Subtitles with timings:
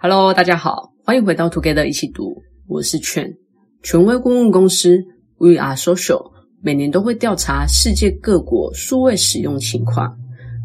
[0.00, 3.34] Hello，大家好，欢迎回到 Together 一起读，我是权
[3.82, 4.96] 权威顾问公司
[5.38, 6.30] We Are Social，
[6.62, 10.16] 每年都会调查世界各国数位使用情况，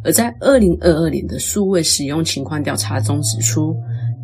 [0.04, 3.76] 而在二零二二年的数位使用情况调查中指出，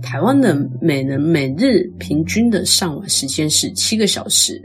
[0.03, 4.61] 台湾人每人每日平均的上网时间是七个小时，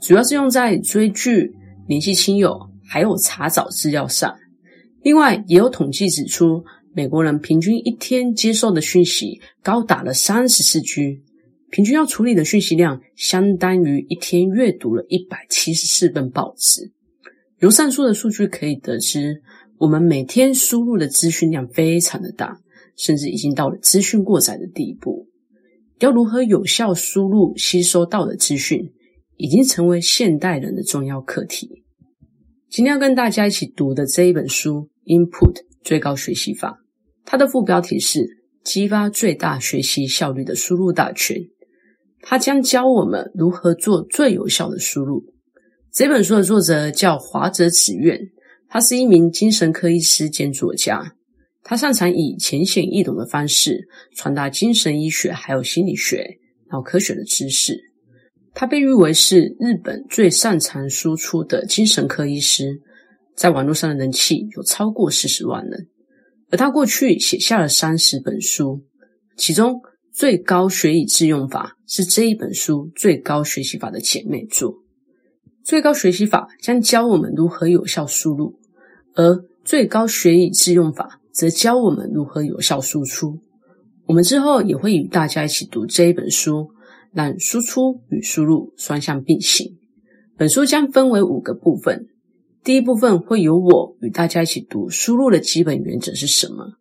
[0.00, 1.54] 主要是用在追剧、
[1.86, 4.34] 联系亲友，还有查找资料上。
[5.02, 6.64] 另外，也有统计指出，
[6.94, 11.22] 美国人平均一天接受的讯息高达了三十四 G，
[11.70, 16.92] 平均要处理的讯息量相当于一天阅读了一百七十四份报纸。
[17.60, 19.40] 由上述的数据可以得知，
[19.78, 22.58] 我们每天输入的资讯量非常的大，
[22.96, 25.28] 甚至已经到了资讯过载的地步。
[26.00, 28.92] 要如何有效输入吸收到的资讯，
[29.38, 31.84] 已经成为现代人的重要课题。
[32.68, 36.80] 今天要跟大家一起读的这一本书《Input 最高学习法》。
[37.24, 41.36] 它的副标题是“激发最大学习效率的输入大全”，
[42.20, 45.24] 它将教我们如何做最有效的输入。
[45.92, 48.18] 这本书的作者叫华泽紫苑，
[48.68, 51.14] 他是一名精神科医师兼作家，
[51.62, 53.86] 他擅长以浅显易懂的方式
[54.16, 56.38] 传达精神医学还有心理学、
[56.70, 57.78] 脑科学的知识。
[58.54, 62.80] 他被誉为是日本最擅长输出的精神科医师，
[63.36, 65.88] 在网络上的人气有超过四十万人。
[66.52, 68.82] 而他过去写下了三十本书，
[69.38, 69.72] 其中
[70.12, 74.74] 《最高学以致用法》是这一本书最高学习法的姐妹作。
[75.64, 78.60] 最高学习法将教我们如何有效输入，
[79.14, 83.38] 而最高学以致用法则教我们如何有效输出。
[84.04, 86.68] 我们之后也会与大家一起读这一本书，
[87.14, 89.78] 让输出与输入双向并行。
[90.36, 92.08] 本书将分为五个部分。
[92.64, 96.74] 第一部分会由我与大家一起读输入的基本原则是什么。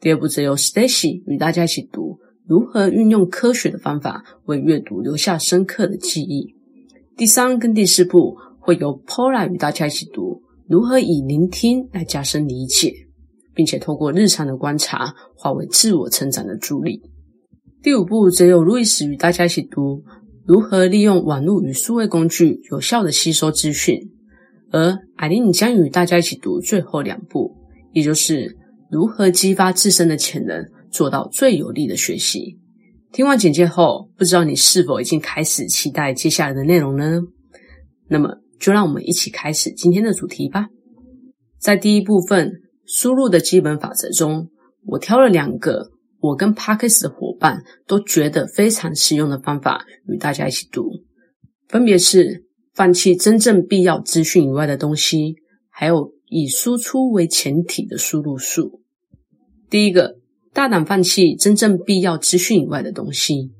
[0.00, 6.54] 第二部则由 Stacy 与大家一起读如何运用科学的方法为阅读留下深刻的记忆。
[7.16, 12.94] 第三跟第四部会由 Paula 与大家一起读如何以聆听来加深理解，
[13.54, 17.02] 并且透过日常的观察化为自我成长的助力。
[17.82, 20.04] 第五步则由 Louis 与大家一起读
[20.46, 24.12] 如何利用网络与数位工具有效地吸收资讯。
[24.70, 27.56] 而艾琳将与大家一起读最后两部，
[27.92, 28.56] 也就是
[28.90, 32.58] 如何激发自身的潜能，做到最有力的学习。
[33.10, 37.22] 听完简介后，不知道你是否已经开始期待接下来的内容呢？
[38.08, 38.28] 那么，
[38.60, 40.66] 就让我们一起开始今天的主题吧。
[41.58, 42.52] 在第一部分
[42.84, 44.50] 输入的基本法则中，
[44.84, 45.90] 我挑了两个
[46.20, 50.90] 我跟 Parkes 的伙伴都觉得非常实用的方法与大家一起读，
[51.68, 52.47] 分别是。
[52.78, 55.34] 放弃真正必要资讯以外的东西，
[55.68, 58.82] 还有以输出为前提的输入术。
[59.68, 60.18] 第一个，
[60.52, 63.50] 大胆放弃真正必要资讯以外的东西。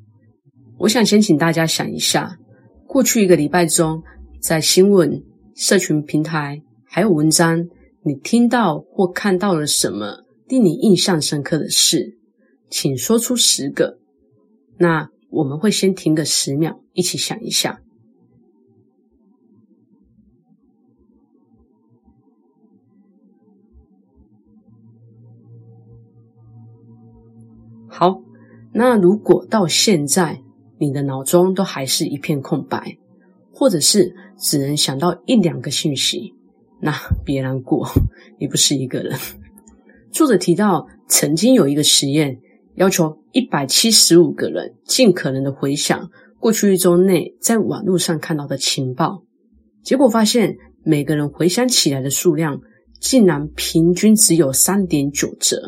[0.78, 2.38] 我想先请大家想一下，
[2.86, 4.04] 过去一个礼拜中，
[4.40, 5.20] 在新闻、
[5.56, 7.66] 社群平台还有文章，
[8.04, 12.16] 你听到或看到了什么令你印象深刻的事？
[12.70, 13.98] 请说出十个。
[14.78, 17.80] 那我们会先停个十秒，一起想一下。
[27.98, 28.22] 好，
[28.72, 30.40] 那如果到现在
[30.78, 32.96] 你的脑中都还是一片空白，
[33.50, 36.32] 或者是只能想到一两个信息，
[36.80, 36.94] 那
[37.24, 37.88] 别难过，
[38.38, 39.18] 你不是一个人。
[40.12, 42.38] 作者提到，曾经有一个实验，
[42.76, 46.08] 要求一百七十五个人尽可能的回想
[46.38, 49.24] 过去一周内在网络上看到的情报，
[49.82, 52.60] 结果发现每个人回想起来的数量
[53.00, 55.60] 竟然平均只有三点九折。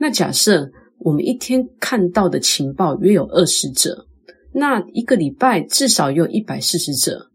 [0.00, 0.72] 那假设。
[1.04, 4.06] 我们一天看到的情报约有二十则，
[4.54, 7.30] 那一个礼拜至少有一百四十则，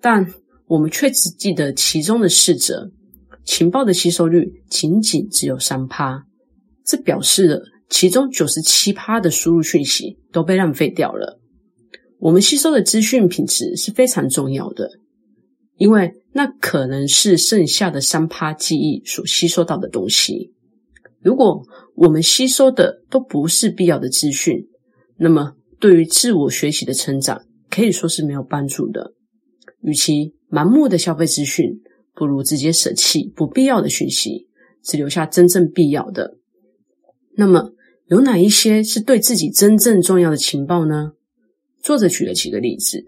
[0.00, 0.32] 但
[0.66, 2.90] 我们却只记得其中的四则，
[3.44, 6.24] 情报的吸收率仅仅只有三趴，
[6.82, 11.38] 这表示了其中九十七趴的输入讯息都被浪费掉了。
[12.20, 14.88] 我们吸收的资讯品质是非常重要的，
[15.76, 20.54] 因为那可能是剩下的三趴记忆所吸收到的东西。
[21.22, 21.62] 如果
[21.94, 24.66] 我们吸收的都不是必要的资讯，
[25.18, 29.12] 那么对于自我学习的成长可以说是没有帮助的。
[29.82, 31.80] 与其盲目的消费资讯，
[32.14, 34.48] 不如直接舍弃不必要的讯息，
[34.82, 36.38] 只留下真正必要的。
[37.36, 37.72] 那么
[38.06, 41.12] 有哪一些是对自己真正重要的情报呢？
[41.82, 43.04] 作者举了几个例子，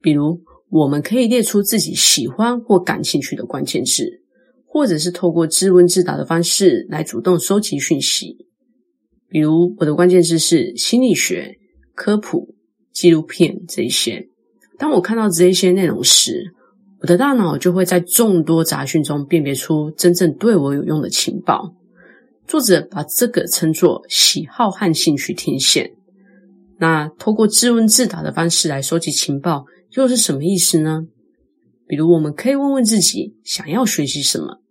[0.00, 4.19] 比如我们可以列出自己喜欢或感兴趣的关键字。
[4.72, 8.46] 或者是透过自问自答的方式来主动收集讯息，
[9.28, 11.58] 比如我的关键字是心理学、
[11.96, 12.54] 科普、
[12.92, 14.28] 纪录片这一些。
[14.78, 16.54] 当我看到这一些内容时，
[17.00, 21.74] 我的大脑就会在众多杂讯中辨别出真正对我有用的情报。
[22.46, 25.90] 作者把这个称作喜好和兴趣天线。
[26.78, 29.64] 那透过自问自答的方式来收集情报，
[29.96, 31.08] 又是什么意思呢？
[31.90, 34.62] 比如，我们可以问问自己，想要学习什么？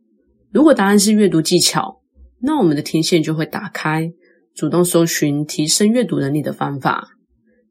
[0.53, 2.01] 如果答案是阅读技巧，
[2.39, 4.09] 那我们的天线就会打开，
[4.55, 7.09] 主动搜寻提升阅读能力的方法。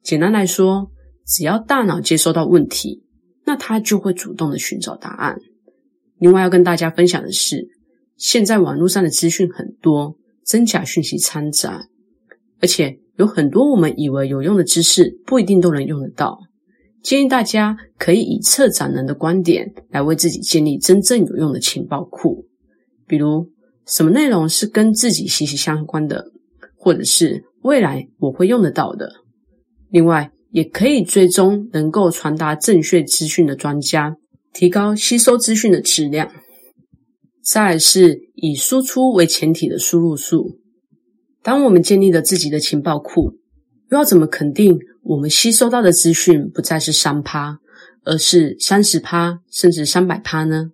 [0.03, 0.91] 简单来说，
[1.25, 3.03] 只要大脑接收到问题，
[3.47, 5.39] 那它就会主动的寻找答案。
[6.19, 7.71] 另外，要跟大家分享的是，
[8.19, 10.15] 现在网络上的资讯很多，
[10.45, 11.87] 真假讯息掺杂，
[12.61, 16.39] 而且有很多我们以为有用的知识，不一定都能用得到。
[17.03, 22.47] 建议大家可以以策展人的观点来为自己建立真正有用的情报库。
[23.07, 23.51] 比如，
[23.87, 26.33] 什么内容是跟自己息息相关的，
[26.77, 29.11] 或者是未来我会用得到的。
[29.91, 34.17] 另外，也可以追踪能够传达正确资讯的专家，
[34.53, 36.31] 提高吸收资讯的质量。
[37.43, 40.59] 再来是以输出为前提的输入术。
[41.43, 43.39] 当我们建立了自己的情报库，
[43.91, 47.61] 又要怎么肯定我们吸收到的资讯不再是三趴，
[48.05, 50.73] 而是三十趴，甚至三百趴呢？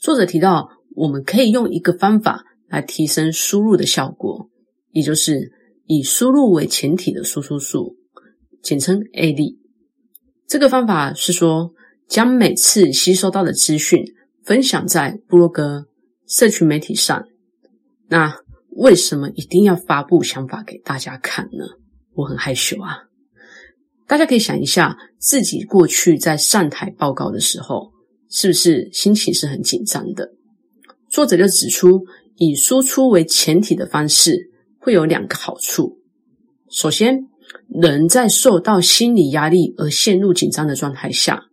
[0.00, 4.48] 作者提到，我们可以用一个方法来提升输入的效果，
[4.92, 5.50] 也就是
[5.86, 7.96] 以输入为前提的输出数，
[8.62, 9.56] 简称 AD。
[10.46, 11.72] 这个方法是说，
[12.06, 14.04] 将每次吸收到的资讯
[14.44, 15.86] 分享在部落格、
[16.28, 17.26] 社群媒体上。
[18.06, 18.32] 那
[18.76, 21.64] 为什么一定要发布想法给大家看呢？
[22.14, 23.05] 我很害羞啊。
[24.06, 27.90] 大家可以想一下，自己过去在上台报告的时候，
[28.30, 30.32] 是不是心情是很紧张的？
[31.08, 32.04] 作者就指出，
[32.36, 35.98] 以输出为前提的方式会有两个好处。
[36.70, 37.26] 首先，
[37.68, 41.44] 人在受到心理压力而陷入紧张的状态下，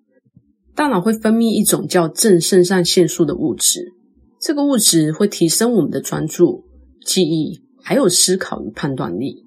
[0.76, 3.94] 大脑会分泌一种叫正肾上腺素的物质。
[4.40, 6.66] 这个物质会提升我们的专注、
[7.06, 9.46] 记忆，还有思考与判断力。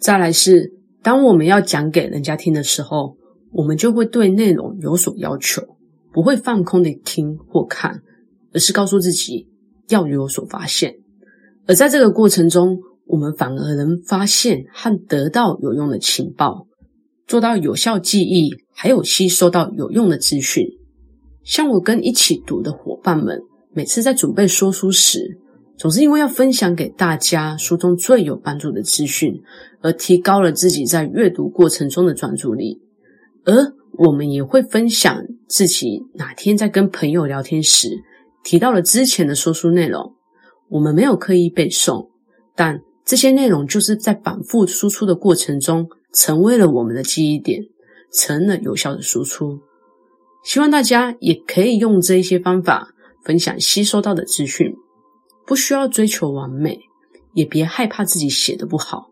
[0.00, 3.16] 再来是，当我们要讲给人家听的时候，
[3.52, 5.62] 我们就会对内容有所要求，
[6.12, 8.02] 不会放空的听或看。
[8.52, 9.48] 而是告诉自己
[9.88, 10.94] 要有所发现，
[11.66, 16.66] 而在这个过程中，我们反而能发现和得到有用的情报，
[17.26, 20.66] 做到有效记忆，还有吸收到有用的资讯。
[21.44, 23.42] 像我跟一起读的伙伴们，
[23.74, 25.38] 每次在准备说书时，
[25.76, 29.42] 总是因为要分享给大家书中最有帮助的资讯，
[29.82, 32.80] 而提高了自己在阅读过程中的专注力。
[33.44, 37.90] 而我们也会分享自己哪天在跟朋友聊天时，
[38.42, 40.14] 提到了之前的说书内容，
[40.68, 42.08] 我们没有刻意背诵，
[42.54, 47.62] 但这些内容就是在反复输出的过程中，成为了我们的记忆点，
[48.12, 49.60] 成了有效的输出。
[50.42, 54.74] 希望大家也可以用这一些方法分享吸收到的资讯，
[55.46, 56.80] 不需要追求完美，
[57.34, 59.10] 也别害怕自己写得不好，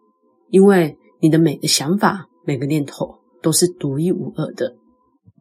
[0.50, 4.76] 因为你的每个想法、每个念头都是独一无二的。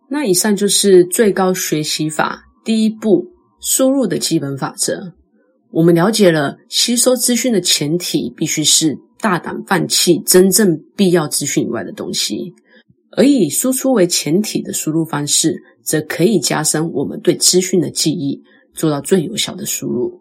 [0.09, 3.31] 那以上就是最高学习法第一步。
[3.65, 5.13] 输入的基本法则，
[5.71, 12.53] 我们了解了吸收资讯的前提必须是大胆放弃真正必要资讯以外的东西，
[13.15, 20.19] 而以输出为前提的输入方式，则可以加深我们对资讯的记忆，做到最有效的输入。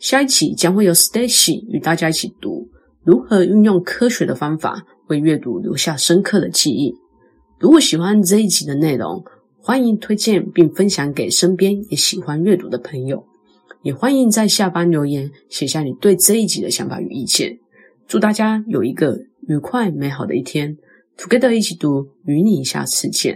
[0.00, 2.70] 下一期将会由 Stacy 与大家一起读
[3.04, 6.94] 如何运用科学的方法为阅读留下深刻的记忆。
[7.58, 9.22] 如果喜欢这一集的内容，
[9.58, 13.26] 欢迎推荐并分享给身边也喜欢阅读的朋友，
[13.82, 17.58] 也欢迎在下方留言写下你对这一集的想法与意见。
[18.08, 20.78] 祝大家有一个愉快美好的一天
[21.18, 23.28] ，Together 一起读，与你下次见。